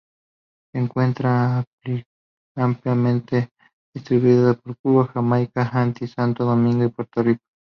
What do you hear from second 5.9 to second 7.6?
Santo Domingo y Puerto Rico.